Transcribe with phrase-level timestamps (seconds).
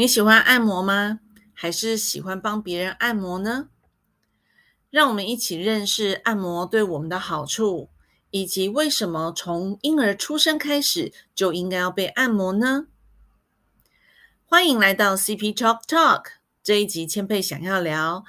[0.00, 1.20] 你喜欢按摩吗？
[1.52, 3.68] 还是喜欢帮别人按摩呢？
[4.88, 7.90] 让我们一起认识按摩对我们的好处，
[8.30, 12.86] 以及为什么从婴儿出生开始就应该要被按摩呢？
[14.46, 16.24] 欢迎来到 CP Talk Talk
[16.62, 18.24] 这一集，千佩想要聊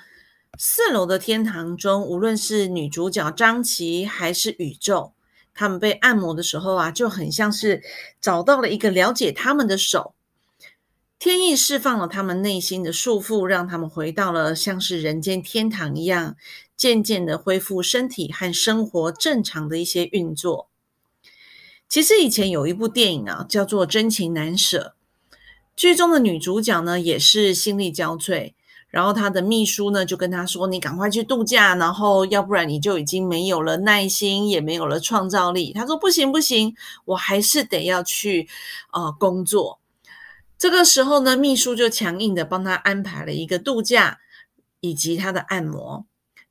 [0.57, 5.13] 四楼的天堂中，无论是女主角张琪还是宇宙，
[5.53, 7.81] 他们被按摩的时候啊，就很像是
[8.19, 10.13] 找到了一个了解他们的手。
[11.23, 16.35] 天意释放了他们内心的束缚，让他们回到了像是人间天堂一样，
[16.75, 20.67] 渐渐的恢复身体和生活正常的一些运作。
[21.87, 24.95] 其实以前有一部电影啊，叫做《真情难舍》，
[25.75, 28.53] 剧中的女主角呢也是心力交瘁，
[28.89, 36.73] 然后她的秘书呢就跟她说：“你赶快去度假，然后要不然你就已经没有了耐心，也没有了创造力。”她说：“不行不行，
[37.05, 38.49] 我还是得要去
[38.91, 39.77] 呃工作。”
[40.61, 44.19] 这个时候呢，秘书就强硬的帮他安排了一个度假
[44.79, 46.05] 以及他的按摩。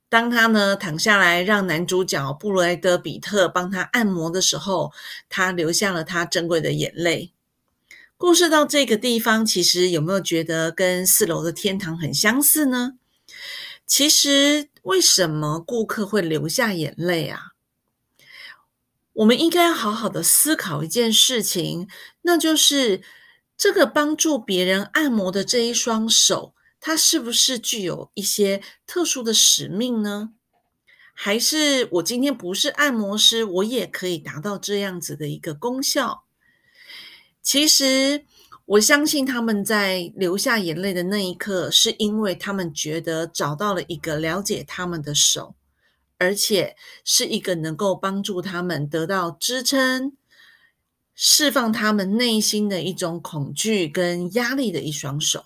[0.09, 4.91] 当他呢躺下来，让男主角布莱德比特帮他按摩的时候，
[5.29, 7.31] 他流下了他珍贵的眼泪。
[8.17, 12.95] 故事到这个地方，其实有没有觉得跟四楼的天堂很相似呢？
[13.87, 17.53] 其实，为什么顾客会流下眼泪啊？
[19.13, 21.87] 我们应该要好好的思考一件事情，
[22.23, 23.01] 那就是。
[23.61, 30.31] 这个帮助别人按摩的这一双手，它是不是具有一些特殊的使命呢？
[31.13, 36.23] 还是我今天不是按摩师，我也可以达到这样子的一个功效？
[37.43, 38.25] 其实，
[38.65, 45.53] 我相信他们在流下眼泪的那一刻，是因为他们觉得找到了一个了解他们的手，
[46.17, 46.75] 而且
[47.05, 50.13] 是一个能够帮助他们得到支撑。
[51.23, 55.45] 释放他们内心的一种恐惧跟压力的一双手。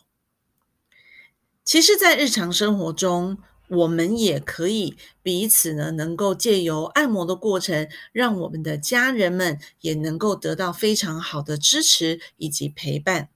[1.66, 13.28] 其实，在日常生活中，我们也可以彼此呢，能够借由按摩的过程，让我们的家人们也能够得到非常好的支持以及陪伴。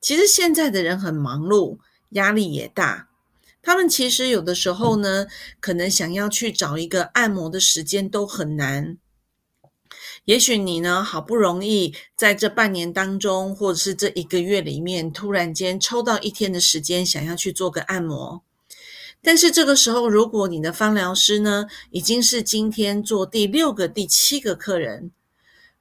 [0.00, 1.78] 其实，现在的人很忙碌，
[2.10, 3.08] 压力也大，
[3.60, 5.26] 他们其实有的时候呢，
[5.58, 8.98] 可能想要去找一个按摩的时间都很难。
[10.24, 18.42] 也许你呢，好不容易在这半年当中，或者是这一个月里面，突然间抽到一天的时间，想要去做个按摩。
[19.22, 25.10] 但是这个时候，如果你的芳疗师呢，已经是今天做第六个、第七个客人，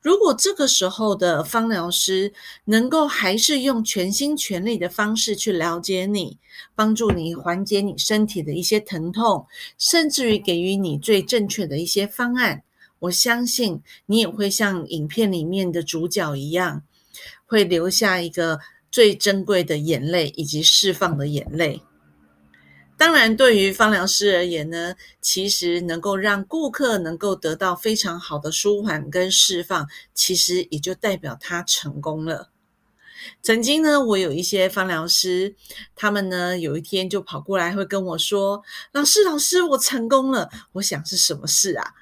[0.01, 2.33] 如果这个时候的芳疗师
[2.65, 6.39] 能够还是用全心全力的方式去了解你，
[6.75, 9.45] 帮助你缓解你身体的一些疼痛，
[9.77, 12.63] 甚至于给予你最正确的一些方案。
[13.05, 16.83] 我相信你也会像影片里面的主角一样，
[17.45, 18.59] 会留下一个
[18.91, 21.81] 最珍贵的眼泪以及释放的眼泪。
[22.97, 32.51] 当然，对于芳疗师而言呢，其实能够让顾客能够得到非常好的舒缓跟释放，其实也就代表他成功了。
[33.41, 35.55] 曾经呢，我有一些芳疗师，
[35.93, 41.93] 他们呢有一天就跑过来会跟我说：“老师，老师，我成功了。”我想是什么事啊？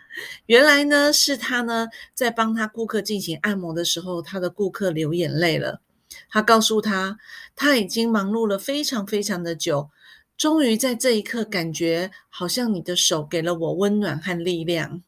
[0.46, 5.82] 原来呢，是他呢在帮他顾客进行按摩的时候，他的顾客流眼泪了。
[6.30, 7.18] 他告诉他，
[7.56, 9.90] 他已经忙碌了非常非常的久，
[10.38, 15.02] 终于在这一刻感觉好像你的手给了我温暖和力量。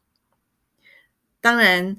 [1.40, 1.96] 当然，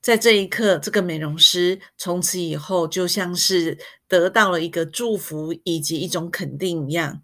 [0.00, 3.76] 在这一刻，这个美容师从此以后就像是
[4.06, 7.22] 得到了一个祝福以及一种肯定一样。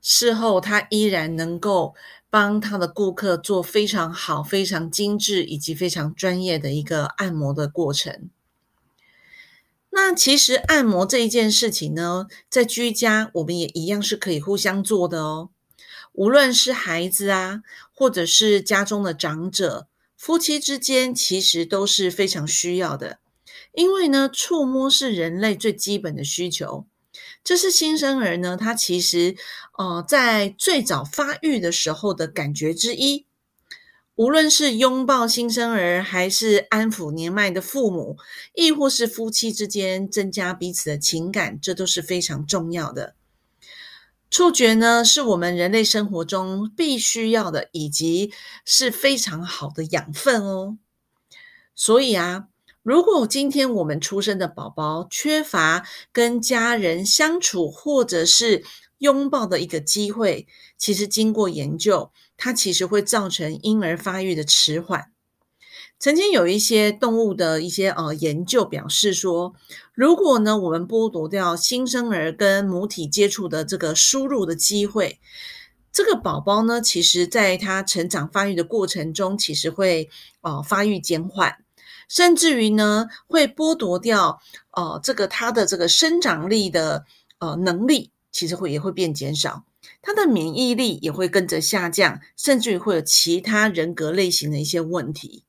[0.00, 1.94] 事后，他依然能够。
[2.30, 8.30] 帮他的顾客做非常好、非常精致以及非常专业的一个按摩的过程。
[9.90, 15.50] 那其实按摩这一件事情呢，在居家我们也一样是可以互相做的哦。
[16.12, 23.18] 无论是孩子啊，或者是家中的长者，夫妻之间其实都是非常需要的，
[23.72, 26.86] 因为呢，触摸是人类最基本的需求。
[27.42, 29.34] 这是新生儿呢，他其实
[29.78, 33.26] 呃在最早发育的时候的感觉之一。
[34.14, 38.18] 无论是拥抱新生儿，还是安抚年迈的父母，
[38.54, 43.14] 亦或是夫妻之间增加彼此的情感，这都是非常重要的。
[44.30, 48.30] 触觉呢，是我们人类生活中必须要的，以及
[48.66, 50.76] 是非常好的养分哦。
[51.74, 52.49] 所以啊。
[52.82, 58.64] 如果今天我们出生的宝宝缺乏跟家人相处或者是
[58.98, 60.46] 拥抱的一个机会，
[60.78, 65.12] 其实经过研究，它其实会造成婴儿发育的迟缓。
[65.98, 69.54] 曾经有一些动物的一些呃研究表示说，
[69.92, 75.20] 如果呢我们剥夺掉新生儿跟母体接触的这个输入的机会，
[75.92, 80.08] 这个宝宝呢，其实在他成长发育的过程中，其实会
[80.40, 81.58] 呃发育减缓，
[82.10, 84.42] 甚至于呢会剥夺掉
[84.72, 87.04] 呃这个他的这个生长力的
[87.38, 89.64] 呃能力，其实会也会变减少，
[90.02, 95.44] 他的免疫力也会跟着下降，甚至于会有其他人格类型的一些问题。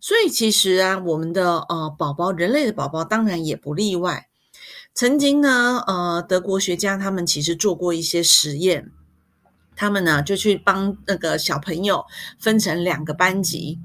[0.00, 4.28] 所以其实啊，我们的呃宝宝，人类的宝宝当然也不例外。
[4.92, 8.90] 曾经呢，呃，德国学家他们其实做过一些实验，
[9.74, 12.04] 他们呢就去帮那个小朋友
[12.38, 13.78] 分成两个班级，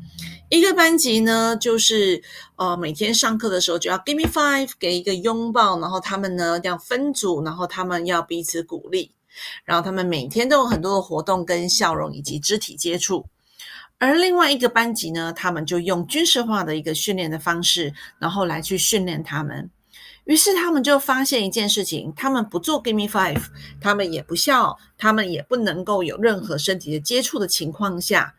[0.49, 2.21] 一个班级呢就是
[2.55, 9.11] 呃每天上课的时候就要 give me five 给一个拥抱，然后他们呢要分组，然后他们要彼此鼓励，
[9.63, 13.25] 然后他们每天都有很多的活动跟笑容以及肢体接触。
[13.99, 19.69] 而另外一个班级呢，他们就用军事化的一个训练的方式，然后来去训练他们。
[20.23, 23.41] 于是他们就发现一件事情：他们不做 Give me five，
[23.81, 28.33] 他们也不笑，他们也不能够有任何身体的接触的情况下，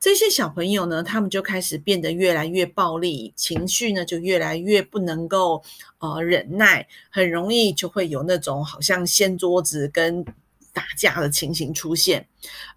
[0.00, 5.62] 这些小朋友呢，他们就开始变得越来越暴力，情绪呢就越来越不能够
[5.98, 10.24] 呃忍耐，很容易就会有那种好像掀桌子跟。
[10.74, 12.24] 打架的情形出现，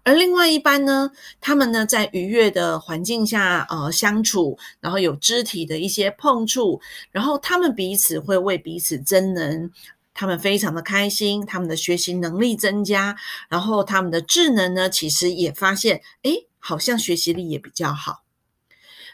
[0.02, 6.80] 而另外一班呢，他们呢在愉悦的环境下呃相处，然后有肢体的一些碰触，
[7.12, 9.70] 然后他们彼此会为彼此增能，
[10.14, 13.14] 他们非常的开心，他们的学习能力增加，
[13.48, 18.22] 然后他们的智能呢其实也发现，诶，好像学习力也比较好。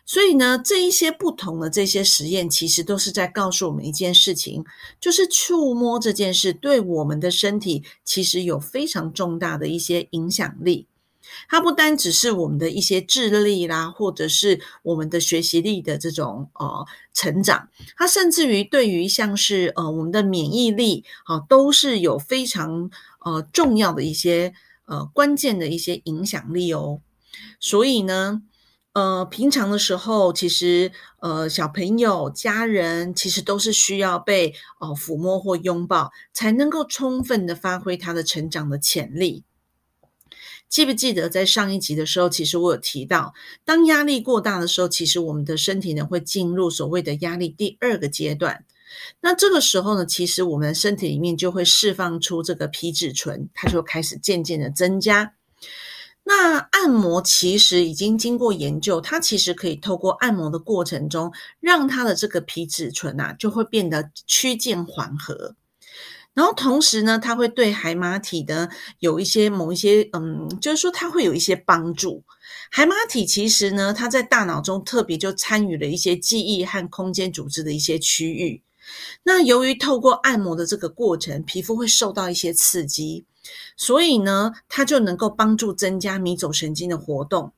[0.04, 4.64] 所以呢，这一些不同的这些实验，其实都是在告诉我们一件事情，
[4.98, 10.86] 就是触摸这件事对我们的身体其实有非常重大的一些影响力。
[11.46, 22.90] 它不单只是我们的一些智力啦，或者是我们的学习力的这种呃成长，它甚至于对于像是呃我们的免疫力啊，都是有非常
[23.20, 24.54] 呃重要的一些
[24.86, 27.02] 呃关键的一些影响力哦。
[27.60, 28.42] 所以呢。
[28.94, 30.90] 呃，平常的时候，其实
[31.20, 39.44] 呃，小朋友、家人其实都是需要被呃抚摸或拥抱，才能够充分的发挥他的成长的潜力。
[40.68, 48.64] 记不记得在上一集的时候，其实我有提到，当压力过大的时候，其实我们的身体呢会进入所谓的压力第二个阶段。
[49.20, 55.34] 那这个时候呢，其实我们身体里面就会释放出这个皮质醇，它就开始渐渐的增加。
[56.30, 65.54] 那按摩其实已经经过研究，它其实可以透过按摩的过程中，让它的这个皮质醇啊就会变得趋近缓和，
[66.34, 72.22] 然后同时呢，它会对海马体的有一些某一些嗯，就是说它会有一些帮助。
[72.70, 78.62] 海马体其实呢，它在大脑中特别就参与了一些记忆和空间组织的一些区域。
[79.22, 83.24] 那由于透过按摩的这个过程，皮肤会受到一些刺激。
[83.76, 87.52] 所以呢，它就能够帮助增加迷走神经的活动。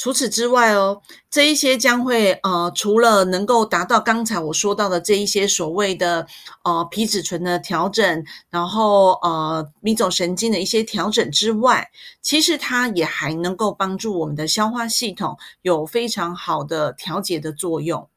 [0.00, 6.24] 除此之外哦，这一些将会呃，除了能够达到刚才我说到的这一些所谓的
[6.62, 11.90] 呃皮质醇的调整，然后呃迷走神经的一些调整之外，
[12.22, 18.08] 其实它也还能够帮助我们的消化系统有非常好的调节的作用。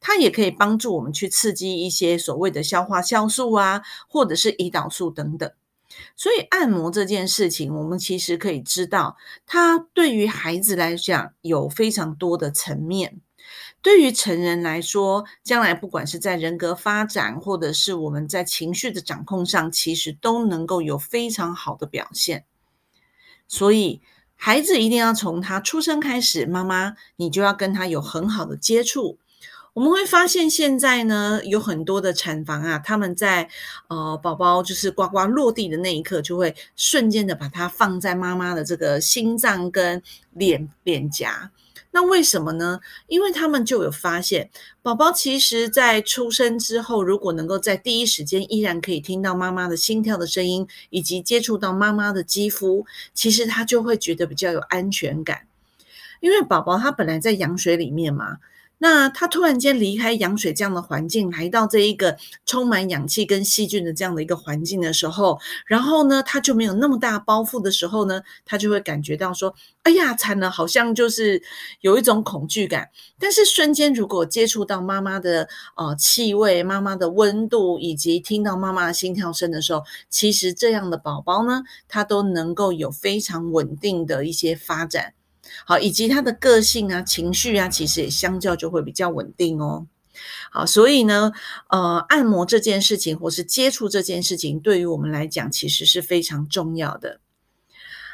[0.00, 5.50] 它也可以帮助我们去刺激一些所谓的消化酵素啊，或者是胰岛素等等。
[6.16, 13.20] 所以按摩这件事情，我们其实可以知道，它对于孩子来讲有非常多的层面；
[13.82, 22.46] 对于成人来说，将来不管是在人格发展，或者是我们在情绪的掌控上，其实都能够有非常好的表现。
[23.46, 24.00] 所以，
[24.34, 29.18] 孩子一定要从他出生开始，妈妈你就要跟他有很好的接触。
[29.76, 33.46] 我们会发现，现在呢有很多的产房啊，他们在
[33.88, 40.02] 呃宝宝就是呱呱落地的那一刻，就会瞬间的把它放在妈妈的这个心脏跟
[40.32, 41.50] 脸脸颊。
[41.90, 42.80] 那为什么呢？
[43.06, 44.48] 因为他们就有发现，
[44.80, 55.42] 宝宝其实在出生之后，如果能够在第一时间依然可以听到妈妈的心跳的声音，以及接触到妈妈的肌肤，其实他就会觉得比较有安全感。
[56.20, 58.38] 因为宝宝他本来在羊水里面嘛。
[58.78, 69.54] 那他突然间离开羊水这样的环境，来到这一个充满氧气跟细菌的这样的一个环境的时候，然后呢，他就没有那么大包袱的时候呢，他就会感觉到说
[69.84, 71.42] ：“哎呀，惨了，好像就是
[71.80, 85.14] 有一种恐惧感。”但是瞬间如果接触到妈妈的呃气味、妈妈的温度，以及听到妈妈的心跳声的时候，其实这样的宝宝呢，他都能够有非常稳定的一些发展。
[85.64, 89.86] 好，以及他的个性啊、情绪啊，其实也相较就会比较稳定哦。
[90.50, 91.32] 好，所以呢，
[91.68, 97.20] 呃，按摩这件事情，或是接触这件事情，对于我们来讲，其实是非常重要的。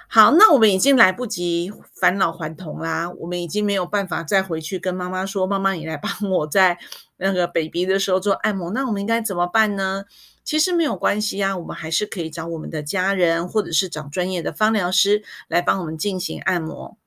[0.08, 6.76] 好，那我们已经来不及返老还童啦，我们已经没有办法再回去跟妈妈说：“妈妈，你来帮我在
[7.16, 10.04] 那个 baby 的时候做按摩。”那我们应该怎么办呢？
[10.44, 16.98] 其实没有关系啊，我们还是可以找我们的家人，或者是找专业的芳疗师来帮我们进行按摩。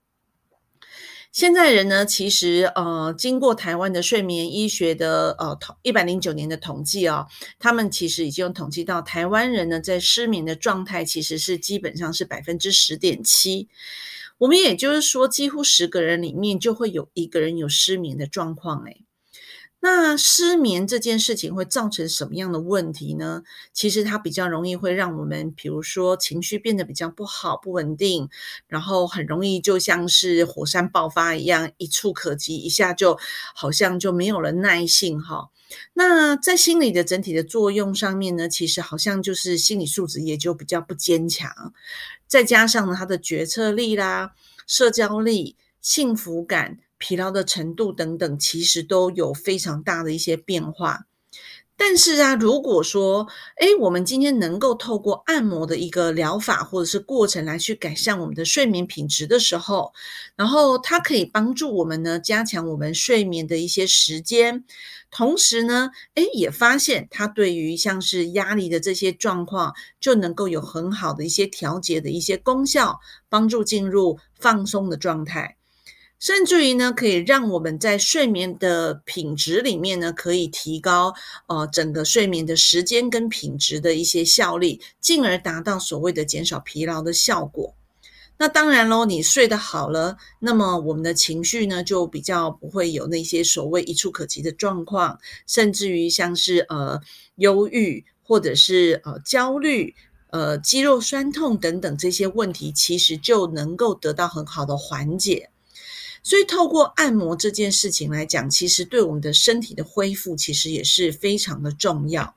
[1.36, 7.28] 现在人呢，其实呃，经过台湾的睡眠医学的呃统一百零九年的统计哦，
[7.60, 13.68] 他们其实已经有统计到台湾人呢在失眠的状态其实是基本上是百分之十点七。
[14.38, 19.04] 我们也就是说，几乎十个人里面就会有一个人有失眠的状况诶
[19.88, 23.44] 那失眠这件事情会造成什么样的问题呢？
[23.72, 28.28] 其实它比较容易会让我们，比如说情绪变得比较不好、不稳定，
[28.68, 33.20] 然后很容易就像是火山爆发一样，一触可及，一下就
[33.54, 35.52] 好像就没有了耐性哈。
[35.94, 41.72] 那在心理的整体的作用上面呢，其实好像就是心理素质也就比较不坚强，
[42.26, 44.34] 再加上呢他的决策力啦、
[44.66, 46.80] 社交力、幸福感。
[46.98, 51.06] 疲劳的程度等等，其实都有非常大的一些变化。
[51.78, 59.94] 但是啊，如果说，哎，我们今天能够透过按摩的一个疗法或者是过程来去改善我们的睡眠品质的时候，
[60.38, 64.64] 然后它可以帮助我们呢，加强我们睡眠的一些时间，
[65.12, 75.58] 同时呢，哎，也发现它对于像是压力的这些状况，就能够有很好的一些调节的一些功效，帮助进入放松的状态。
[76.20, 81.14] 甚至于呢，可以让我们在睡眠的品质里面呢，可以提高
[81.48, 87.76] 呃整个睡眠的时间跟品质的一些效力，进而达到所谓的减少疲劳的效果。
[88.38, 97.00] 那当然喽，你睡得好了，那么我们的情绪呢，就比较不会有那些所谓一触可及的状况，甚至于像是呃
[97.36, 99.96] 忧郁或者是呃焦虑、
[100.32, 105.50] 呃肌肉酸痛等等这些问题，其实就能够得到很好的缓解。
[106.26, 112.34] 所以，透过按摩这件事情来讲，其实对我们的身体的恢复，其实也是非常的重要。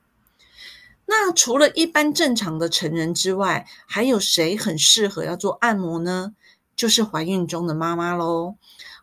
[1.07, 6.35] 那除了一般正常的成人之外，还有谁很适合要做按摩呢？
[6.77, 8.57] 就是怀孕中的妈妈喽。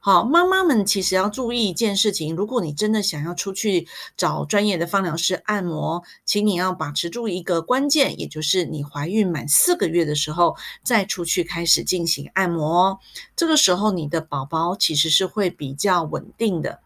[0.06, 13.00] 好，妈妈们其实要注意一件事情：如果你真的想要出去找专业的芳疗师按摩，请你要把持住一个关键，也就是你怀孕满四个月的时候再出去开始进行按摩。
[13.36, 16.80] 这个时候，你的宝宝其实是会比较稳定的。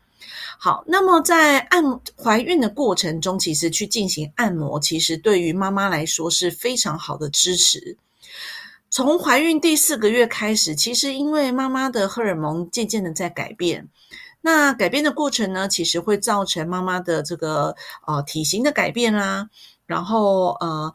[0.58, 7.98] 好，那么在按怀孕的过程中，其实去进行按摩，其实对于妈妈来说是非常好的支持。
[8.90, 13.88] 从怀孕第四个月开始，其实因为妈妈的荷尔蒙渐渐的在改变，
[14.42, 19.50] 那改变的过程呢，其实会造成妈妈的这个呃体型的改变啦，
[19.86, 20.94] 然后呃。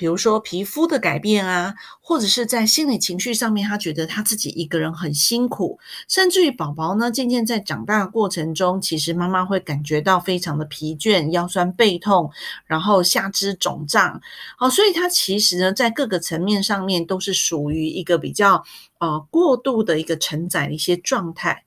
[0.00, 5.78] 比如说皮肤的改变啊，或者是在心理情绪上面，他觉得他自己一个人很辛苦，
[6.08, 12.30] 甚至于宝宝呢，渐渐在长大过程中，其实妈妈会感觉到非常的疲倦、腰酸背痛，
[12.64, 14.22] 然后下肢肿胀，
[14.56, 18.64] 好，所以他其实呢，在各个层面上面都是属于一个比较
[19.00, 21.64] 呃过度的一个承载的一些状态。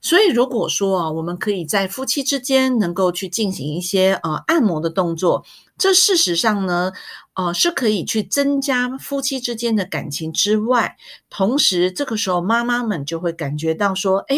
[0.00, 5.44] 所以，如果说啊，我们可以在夫妻之间能够去进行一些呃按摩的动作，
[5.78, 6.92] 这事实上呢，
[7.34, 10.96] 呃是可以去增加夫妻之间的感情之外，
[11.30, 14.36] 同时这个时候妈妈们就会感觉到说，哎，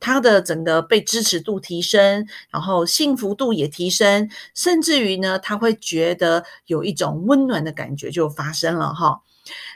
[0.00, 9.22] 她的整个被支持度提升，然后幸福度也提升，甚至于呢，她会觉得有一种温暖的感觉就发生了哈。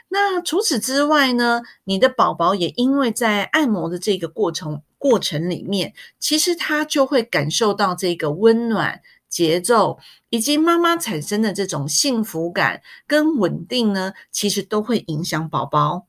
[0.09, 4.81] 那除此之外呢，你的宝宝也因为在按摩的这个过程。
[4.97, 9.01] 过程里面，其实他就会感受到这个温暖
[9.35, 9.99] 节奏，
[10.29, 16.05] 以及妈妈产生的这种幸福感跟稳定呢，其实都会影响宝宝。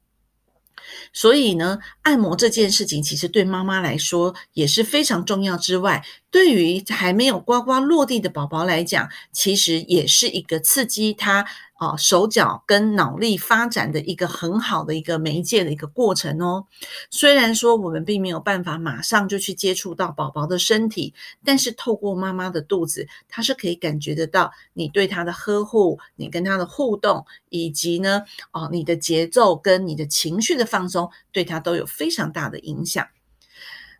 [1.12, 5.56] 所以呢，按摩这件事情，其实对妈妈来说也是非常重要。
[5.56, 11.46] 之外，对于还没有呱呱落地的宝宝来讲，其实也是一个刺激他。
[11.78, 16.64] 啊，手脚跟脑力发展的一个很好的一个媒介的一个过程哦。
[17.10, 21.12] 虽然说我们并没有办法马上就去接触到宝宝的身体，
[21.44, 33.06] 但是透过妈妈的肚子，他是可以感觉得到你对他的呵护，你跟他的互动，以及呢，哦，你的节奏跟你的情绪的放松，对他都有非常大的影响。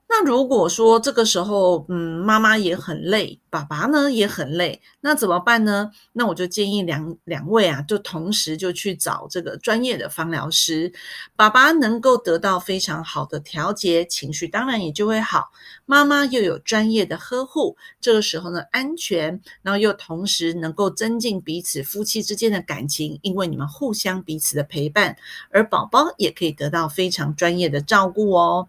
[0.09, 5.91] 那如果说这个时候，嗯，妈妈也很累，爸爸呢也很累，那怎么办呢？
[6.13, 10.93] 那我就建议两两位啊，就同时就去找这个专业的芳疗师，
[11.35, 15.51] 爸爸能够得到非常好的调节，情绪当然也就会好。
[15.85, 25.17] 妈妈又有专业的呵护，这个时候呢安全，然后又同时能够增进彼此夫妻之间的感情，因为你们互相彼此的陪伴，
[25.51, 28.69] 而宝宝也可以得到非常专业的照顾哦。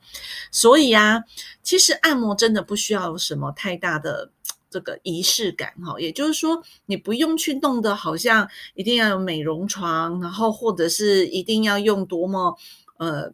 [0.51, 1.23] 所以呀。
[1.63, 4.31] 其实按摩真的不需要什么太大的
[4.69, 12.57] 这个仪式感哈，也就是说，你不用去弄得好像一定要有美容床，然后或者是一定要用多么
[12.97, 13.33] 呃。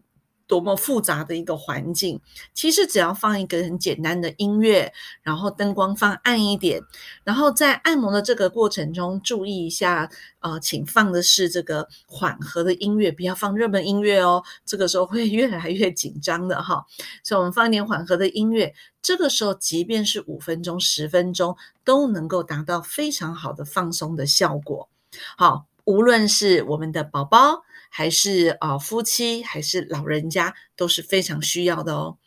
[0.54, 2.22] 多么复杂的一个环境，
[2.54, 4.94] 其实只要放一个很简单的音乐，
[5.24, 6.80] 然后灯光放暗一点，
[7.24, 10.08] 然后在按摩的这个过程中注意一下，
[10.42, 16.86] 呃，请放的是这个缓和的音乐，不要放热门音乐哦，这个时候会 越来越紧张的哈。
[17.24, 24.88] 所以，我们放一点缓和的音乐，这个时候即便是五分钟、十分钟，都能够达到非常好的放松的效果。
[25.36, 27.64] 好，无论是我们的宝宝。
[27.96, 32.18] 还是啊，夫妻还是老人家都是非常需要的哦。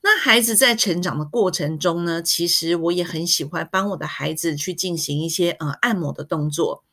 [0.00, 6.84] 那孩子在成长的过程中呢，其实我也很喜欢帮我的孩子去进行一些呃按摩的动作。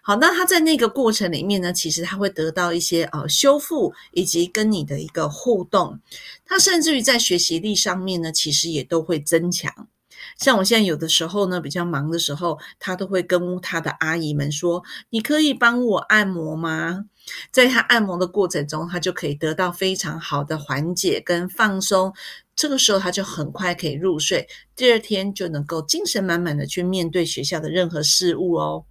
[0.00, 5.98] 好，那他在那个过程里面呢，其实他会得到一些呃修复，以及跟你的一个互动。
[6.44, 9.88] 他甚至于在学习力上面呢，其实也都会增强。
[10.36, 17.06] 像我现在有的时候呢，比较忙的时候，他都会跟他的阿姨们说：“你可以帮我按摩吗？”
[17.50, 22.12] 在他按摩的过程中，他就可以得到非常好的缓解跟放松。
[22.54, 28.84] 这个时候，他就很快可以入睡，第二天就能够精神满满的去面对学校的任何事物哦。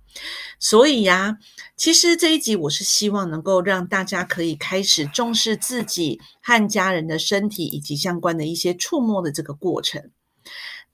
[0.60, 1.38] 所以呀，
[1.76, 10.12] 其实这一集我是希望能够让大家可以开始重视自己和家人的身体以及相关的一些触摸的这个过程。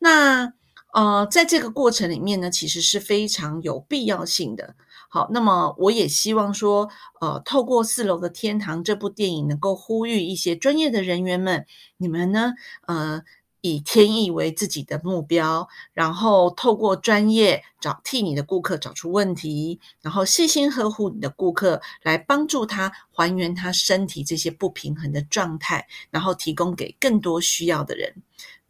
[0.03, 0.51] 那
[0.93, 4.75] 呃，在这个过程里面呢，其实是非常有必要性的。
[5.09, 6.89] 好，那么我也希望说，
[7.21, 11.65] 呃，透过《四楼的天堂》这部电影，能够呼吁一些专业的人员们，
[11.97, 12.53] 你们呢，
[12.87, 13.21] 呃，
[13.61, 28.15] 以天意为自己的目标，然后透过专业找替你的顾客找出问题，然后细心呵护你的顾客，来帮助他还原他身体这些不平衡的状态，然后提供给更多需要的人。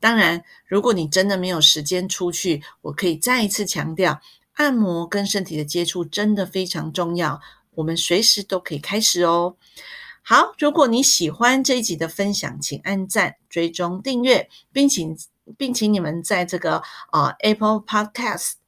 [0.01, 4.19] 当然，如果你真的没有时间出去，我可以再一次强调，
[4.53, 7.39] 按摩跟身体的接触真的非常重要。
[7.75, 9.55] 我们随时都可以开始哦。
[10.23, 15.17] 好，如果你喜欢这一集的分享，请按赞、追踪、订阅，并请
[15.57, 18.60] 并请你们在这个啊 Apple Podcast。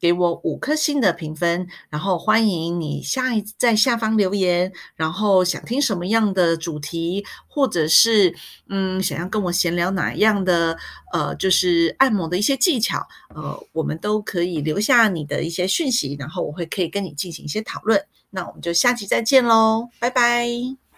[0.00, 8.34] 给我五颗星的评分，然后欢迎你下一在下方留言，然后想听什么样的主题，或者是
[8.68, 10.78] 嗯想要跟我闲聊哪样的
[11.12, 18.02] 呃就是按摩的一些技巧，呃我们都可以留下你的一些讯息，然后我会可以跟你进行一些讨论。
[18.30, 20.89] 那我们就下期再见喽，拜拜。